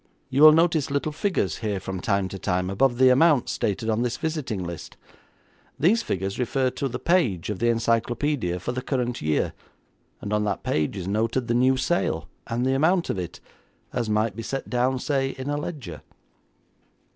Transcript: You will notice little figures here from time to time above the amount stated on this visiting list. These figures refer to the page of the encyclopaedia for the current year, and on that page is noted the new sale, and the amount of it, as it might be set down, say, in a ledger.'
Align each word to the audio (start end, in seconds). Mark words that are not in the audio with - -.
You 0.31 0.41
will 0.41 0.51
notice 0.51 0.89
little 0.89 1.11
figures 1.11 1.57
here 1.57 1.79
from 1.79 1.99
time 2.01 2.27
to 2.29 2.39
time 2.39 2.71
above 2.71 2.97
the 2.97 3.09
amount 3.09 3.49
stated 3.49 3.87
on 3.87 4.01
this 4.01 4.17
visiting 4.17 4.63
list. 4.63 4.97
These 5.79 6.01
figures 6.01 6.39
refer 6.39 6.71
to 6.71 6.87
the 6.87 6.97
page 6.97 7.51
of 7.51 7.59
the 7.59 7.67
encyclopaedia 7.69 8.59
for 8.59 8.71
the 8.71 8.81
current 8.81 9.21
year, 9.21 9.53
and 10.19 10.33
on 10.33 10.43
that 10.45 10.63
page 10.63 10.97
is 10.97 11.07
noted 11.07 11.47
the 11.47 11.53
new 11.53 11.77
sale, 11.77 12.27
and 12.47 12.65
the 12.65 12.73
amount 12.73 13.11
of 13.11 13.19
it, 13.19 13.39
as 13.93 14.07
it 14.09 14.13
might 14.13 14.35
be 14.35 14.41
set 14.41 14.71
down, 14.71 14.97
say, 14.97 15.35
in 15.37 15.51
a 15.51 15.55
ledger.' 15.57 16.01